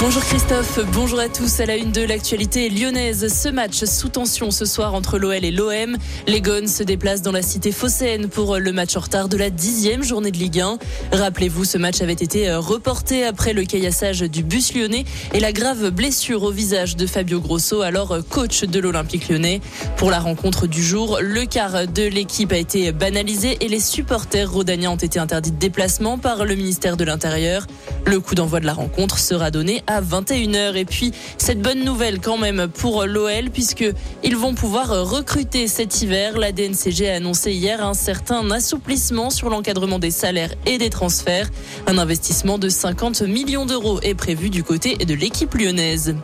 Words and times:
Bonjour 0.00 0.22
Christophe, 0.22 0.80
bonjour 0.92 1.18
à 1.18 1.28
tous. 1.28 1.60
À 1.60 1.66
la 1.66 1.76
une 1.76 1.90
de 1.90 2.02
l'actualité 2.02 2.68
lyonnaise, 2.68 3.32
ce 3.32 3.48
match 3.48 3.84
sous 3.84 4.08
tension 4.08 4.50
ce 4.50 4.66
soir 4.66 4.92
entre 4.92 5.18
l'OL 5.18 5.44
et 5.44 5.50
l'OM. 5.50 5.96
Les 6.26 6.40
Gones 6.40 6.68
se 6.68 6.82
déplacent 6.82 7.22
dans 7.22 7.32
la 7.32 7.40
cité 7.40 7.72
phocéenne 7.72 8.28
pour 8.28 8.58
le 8.58 8.72
match 8.72 8.96
en 8.96 9.00
retard 9.00 9.28
de 9.28 9.36
la 9.36 9.50
dixième 9.50 10.02
journée 10.02 10.30
de 10.30 10.36
Ligue 10.36 10.60
1. 10.60 10.78
Rappelez-vous, 11.12 11.64
ce 11.64 11.78
match 11.78 12.02
avait 12.02 12.12
été 12.12 12.52
reporté 12.54 13.24
après 13.24 13.54
le 13.54 13.64
caillassage 13.64 14.20
du 14.20 14.42
bus 14.42 14.74
lyonnais 14.74 15.04
et 15.32 15.40
la 15.40 15.52
grave 15.52 15.90
blessure 15.90 16.42
au 16.42 16.50
visage 16.50 16.96
de 16.96 17.06
Fabio 17.06 17.40
Grosso, 17.40 17.80
alors 17.80 18.18
coach 18.28 18.64
de 18.64 18.80
l'Olympique 18.80 19.28
lyonnais. 19.28 19.60
Pour 19.96 20.10
la 20.10 20.18
rencontre 20.18 20.66
du 20.66 20.82
jour, 20.82 21.20
le 21.22 21.46
quart 21.46 21.86
de 21.86 22.02
l'équipe 22.02 22.52
a 22.52 22.58
été 22.58 22.92
banalisé 22.92 23.56
et 23.60 23.68
les 23.68 23.80
supporters 23.80 24.50
rodaniens 24.50 24.90
ont 24.90 24.96
été 24.96 25.18
interdits 25.18 25.52
de 25.52 25.58
déplacement 25.58 26.18
par 26.18 26.44
le 26.44 26.54
ministère 26.56 26.96
de 26.96 27.04
l'Intérieur. 27.04 27.66
Le 28.06 28.20
coup 28.20 28.34
d'envoi 28.34 28.60
de 28.60 28.66
la 28.66 28.74
rencontre 28.74 29.18
sera 29.18 29.50
donné 29.50 29.82
à 29.86 30.00
21h. 30.00 30.76
Et 30.76 30.84
puis, 30.84 31.12
cette 31.38 31.60
bonne 31.60 31.84
nouvelle 31.84 32.20
quand 32.20 32.38
même 32.38 32.68
pour 32.68 33.04
l'OL, 33.04 33.50
puisque 33.52 33.84
ils 34.22 34.36
vont 34.36 34.54
pouvoir 34.54 34.88
recruter 35.10 35.68
cet 35.68 36.02
hiver. 36.02 36.38
La 36.38 36.52
DNCG 36.52 37.08
a 37.08 37.16
annoncé 37.16 37.52
hier 37.52 37.84
un 37.84 37.94
certain 37.94 38.50
assouplissement 38.50 39.30
sur 39.30 39.50
l'encadrement 39.50 39.98
des 39.98 40.10
salaires 40.10 40.54
et 40.66 40.78
des 40.78 40.90
transferts. 40.90 41.50
Un 41.86 41.98
investissement 41.98 42.58
de 42.58 42.68
50 42.68 43.22
millions 43.22 43.66
d'euros 43.66 44.00
est 44.02 44.14
prévu 44.14 44.50
du 44.50 44.62
côté 44.62 44.96
de 44.96 45.14
l'équipe 45.14 45.54
lyonnaise. 45.54 46.14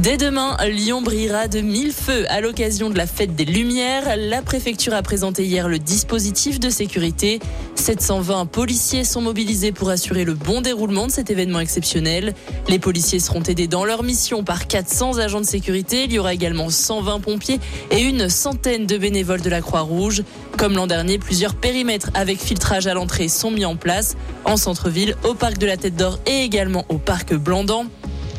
Dès 0.00 0.16
demain, 0.16 0.56
Lyon 0.66 1.02
brillera 1.02 1.46
de 1.46 1.60
mille 1.60 1.92
feux 1.92 2.26
à 2.28 2.40
l'occasion 2.40 2.90
de 2.90 2.98
la 2.98 3.06
fête 3.06 3.36
des 3.36 3.44
Lumières. 3.44 4.16
La 4.16 4.42
préfecture 4.42 4.92
a 4.92 5.02
présenté 5.02 5.44
hier 5.44 5.68
le 5.68 5.78
dispositif 5.78 6.58
de 6.58 6.68
sécurité. 6.68 7.38
720 7.76 8.46
policiers 8.46 9.04
sont 9.04 9.20
mobilisés 9.20 9.70
pour 9.70 9.90
assurer 9.90 10.24
le 10.24 10.34
bon 10.34 10.60
déroulement 10.62 11.06
de 11.06 11.12
cet 11.12 11.30
événement 11.30 11.60
exceptionnel. 11.60 12.34
Les 12.68 12.80
policiers 12.80 13.20
seront 13.20 13.42
aidés 13.44 13.68
dans 13.68 13.84
leur 13.84 14.02
mission 14.02 14.42
par 14.42 14.66
400 14.66 15.18
agents 15.18 15.40
de 15.40 15.46
sécurité. 15.46 16.04
Il 16.04 16.12
y 16.12 16.18
aura 16.18 16.34
également 16.34 16.70
120 16.70 17.20
pompiers 17.20 17.60
et 17.92 18.02
une 18.02 18.28
centaine 18.28 18.86
de 18.86 18.98
bénévoles 18.98 19.42
de 19.42 19.50
la 19.50 19.60
Croix-Rouge. 19.60 20.24
Comme 20.58 20.74
l'an 20.74 20.88
dernier, 20.88 21.18
plusieurs 21.18 21.54
périmètres 21.54 22.10
avec 22.14 22.40
filtrage 22.40 22.88
à 22.88 22.94
l'entrée 22.94 23.28
sont 23.28 23.52
mis 23.52 23.64
en 23.64 23.76
place 23.76 24.16
en 24.44 24.56
centre-ville, 24.56 25.14
au 25.22 25.34
parc 25.34 25.58
de 25.58 25.66
la 25.66 25.76
Tête 25.76 25.94
d'Or 25.94 26.18
et 26.26 26.42
également 26.42 26.84
au 26.88 26.98
parc 26.98 27.32
Blandan. 27.32 27.86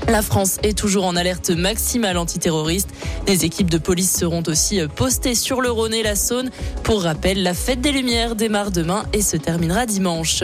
La 0.08 0.22
France 0.22 0.60
est 0.62 0.78
toujours 0.78 1.06
en 1.06 1.16
alerte 1.16 1.50
maximale 1.50 2.18
antiterroriste. 2.18 2.90
Des 3.26 3.44
équipes 3.44 3.72
de 3.72 3.80
police 3.80 4.16
seront 4.16 4.44
aussi 4.48 4.80
postées 4.96 5.34
sur 5.34 5.62
le 5.62 5.72
Rhône 5.72 5.96
et 5.96 6.04
la 6.04 6.16
Saône. 6.16 6.52
Pour 6.84 7.02
rappel, 7.02 7.42
la 7.42 7.56
fête 7.56 7.82
des 7.82 7.92
Lumières 7.92 8.36
démarre 8.36 8.70
demain 8.70 9.06
et 9.14 9.22
se 9.22 9.36
terminera 9.36 9.88
dimanche. 9.88 10.44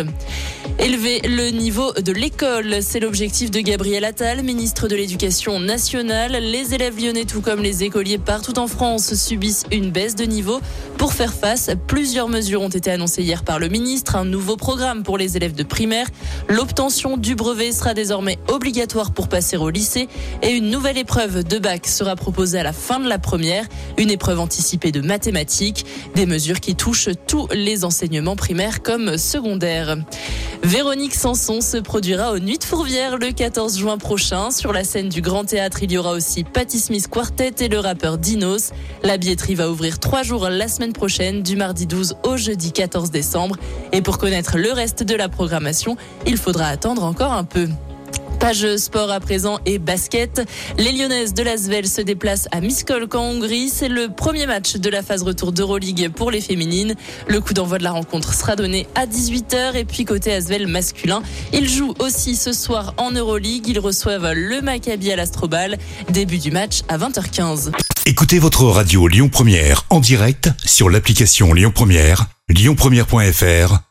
Élever 0.79 1.21
le 1.25 1.51
niveau 1.51 1.93
de 1.93 2.11
l'école, 2.11 2.77
c'est 2.81 2.99
l'objectif 2.99 3.51
de 3.51 3.59
Gabriel 3.59 4.03
Attal, 4.03 4.41
ministre 4.41 4.87
de 4.87 4.95
l'Éducation 4.95 5.59
nationale. 5.59 6.31
Les 6.31 6.73
élèves 6.73 6.97
lyonnais, 6.99 7.25
tout 7.25 7.41
comme 7.41 7.61
les 7.61 7.83
écoliers 7.83 8.17
partout 8.17 8.57
en 8.57 8.65
France, 8.65 9.13
subissent 9.13 9.65
une 9.71 9.91
baisse 9.91 10.15
de 10.15 10.23
niveau. 10.23 10.59
Pour 10.97 11.13
faire 11.13 11.33
face, 11.33 11.69
plusieurs 11.85 12.29
mesures 12.29 12.63
ont 12.63 12.69
été 12.69 12.89
annoncées 12.89 13.21
hier 13.21 13.43
par 13.43 13.59
le 13.59 13.69
ministre. 13.69 14.15
Un 14.15 14.25
nouveau 14.25 14.57
programme 14.57 15.03
pour 15.03 15.19
les 15.19 15.37
élèves 15.37 15.53
de 15.53 15.63
primaire. 15.63 16.07
L'obtention 16.49 17.15
du 17.15 17.35
brevet 17.35 17.71
sera 17.71 17.93
désormais 17.93 18.39
obligatoire 18.47 19.11
pour 19.11 19.27
passer 19.27 19.50
au 19.57 19.69
lycée 19.69 20.07
et 20.41 20.51
une 20.51 20.69
nouvelle 20.69 20.97
épreuve 20.97 21.43
de 21.43 21.59
bac 21.59 21.87
sera 21.87 22.15
proposée 22.15 22.59
à 22.59 22.63
la 22.63 22.73
fin 22.73 22.99
de 22.99 23.07
la 23.07 23.19
première, 23.19 23.65
une 23.97 24.09
épreuve 24.09 24.39
anticipée 24.39 24.91
de 24.91 25.01
mathématiques, 25.01 25.85
des 26.15 26.25
mesures 26.25 26.59
qui 26.59 26.75
touchent 26.75 27.09
tous 27.27 27.47
les 27.53 27.85
enseignements 27.85 28.35
primaires 28.35 28.81
comme 28.81 29.17
secondaires. 29.17 29.97
Véronique 30.63 31.15
Sanson 31.15 31.59
se 31.59 31.77
produira 31.77 32.31
aux 32.31 32.39
Nuits 32.39 32.59
de 32.59 32.63
Fourvière 32.63 33.17
le 33.17 33.31
14 33.31 33.79
juin 33.79 33.97
prochain. 33.97 34.51
Sur 34.51 34.73
la 34.73 34.83
scène 34.83 35.09
du 35.09 35.21
Grand 35.21 35.43
Théâtre, 35.43 35.81
il 35.81 35.91
y 35.91 35.97
aura 35.97 36.11
aussi 36.11 36.43
Patti 36.43 36.79
Smith 36.79 37.07
Quartet 37.07 37.55
et 37.59 37.67
le 37.67 37.79
rappeur 37.79 38.19
Dinos. 38.19 38.71
La 39.03 39.17
billetterie 39.17 39.55
va 39.55 39.71
ouvrir 39.71 39.99
trois 39.99 40.21
jours 40.21 40.49
la 40.49 40.67
semaine 40.67 40.93
prochaine, 40.93 41.41
du 41.41 41.55
mardi 41.55 41.87
12 41.87 42.17
au 42.23 42.37
jeudi 42.37 42.71
14 42.71 43.09
décembre. 43.09 43.55
Et 43.91 44.01
pour 44.03 44.19
connaître 44.19 44.57
le 44.57 44.71
reste 44.71 45.03
de 45.03 45.15
la 45.15 45.29
programmation, 45.29 45.97
il 46.27 46.37
faudra 46.37 46.67
attendre 46.67 47.03
encore 47.03 47.33
un 47.33 47.43
peu. 47.43 47.67
Page 48.41 48.75
sport 48.77 49.11
à 49.11 49.19
présent 49.19 49.59
et 49.67 49.77
basket. 49.77 50.41
Les 50.79 50.91
Lyonnaises 50.91 51.35
de 51.35 51.43
l'Asvel 51.43 51.87
se 51.87 52.01
déplacent 52.01 52.47
à 52.51 52.59
Miskolc 52.59 53.13
en 53.13 53.21
Hongrie. 53.21 53.69
C'est 53.69 53.87
le 53.87 54.07
premier 54.09 54.47
match 54.47 54.77
de 54.77 54.89
la 54.89 55.03
phase 55.03 55.21
retour 55.21 55.51
d'Euroleague 55.51 56.09
pour 56.09 56.31
les 56.31 56.41
féminines. 56.41 56.95
Le 57.27 57.39
coup 57.39 57.53
d'envoi 57.53 57.77
de 57.77 57.83
la 57.83 57.91
rencontre 57.91 58.33
sera 58.33 58.55
donné 58.55 58.87
à 58.95 59.05
18h. 59.05 59.75
Et 59.75 59.85
puis 59.85 60.05
côté 60.05 60.33
Asvel 60.33 60.65
masculin, 60.65 61.21
ils 61.53 61.69
jouent 61.69 61.93
aussi 61.99 62.35
ce 62.35 62.51
soir 62.51 62.95
en 62.97 63.11
Euroleague. 63.11 63.67
Ils 63.67 63.79
reçoivent 63.79 64.33
le 64.33 64.59
Maccabi 64.61 65.11
à 65.11 65.15
l'Astrobal. 65.15 65.77
Début 66.09 66.39
du 66.39 66.49
match 66.49 66.81
à 66.87 66.97
20h15. 66.97 67.71
Écoutez 68.07 68.39
votre 68.39 68.63
radio 68.63 69.07
Lyon 69.07 69.29
Première 69.29 69.85
en 69.91 69.99
direct 69.99 70.49
sur 70.65 70.89
l'application 70.89 71.53
Lyon 71.53 71.71
Première, 71.71 72.25
lyonpremière.fr 72.49 73.90